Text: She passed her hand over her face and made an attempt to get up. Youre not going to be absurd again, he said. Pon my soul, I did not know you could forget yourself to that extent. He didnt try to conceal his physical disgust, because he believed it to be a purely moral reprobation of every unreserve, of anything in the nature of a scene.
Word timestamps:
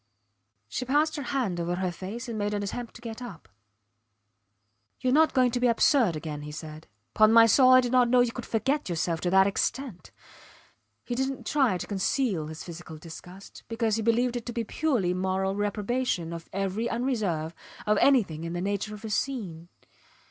She 0.67 0.83
passed 0.83 1.15
her 1.17 1.21
hand 1.21 1.59
over 1.59 1.75
her 1.75 1.91
face 1.91 2.27
and 2.27 2.35
made 2.35 2.55
an 2.55 2.63
attempt 2.63 2.95
to 2.95 3.03
get 3.03 3.21
up. 3.21 3.47
Youre 4.99 5.13
not 5.13 5.35
going 5.35 5.51
to 5.51 5.59
be 5.59 5.67
absurd 5.67 6.15
again, 6.15 6.41
he 6.41 6.51
said. 6.51 6.87
Pon 7.13 7.31
my 7.31 7.45
soul, 7.45 7.69
I 7.69 7.81
did 7.81 7.91
not 7.91 8.09
know 8.09 8.21
you 8.21 8.31
could 8.31 8.47
forget 8.47 8.89
yourself 8.89 9.21
to 9.21 9.29
that 9.29 9.45
extent. 9.45 10.09
He 11.05 11.13
didnt 11.13 11.45
try 11.45 11.77
to 11.77 11.85
conceal 11.85 12.47
his 12.47 12.63
physical 12.63 12.97
disgust, 12.97 13.61
because 13.67 13.95
he 13.97 14.01
believed 14.01 14.35
it 14.35 14.47
to 14.47 14.53
be 14.53 14.61
a 14.61 14.65
purely 14.65 15.13
moral 15.13 15.55
reprobation 15.55 16.33
of 16.33 16.49
every 16.51 16.89
unreserve, 16.89 17.53
of 17.85 17.99
anything 17.99 18.43
in 18.43 18.53
the 18.53 18.59
nature 18.61 18.95
of 18.95 19.05
a 19.05 19.09
scene. 19.11 19.69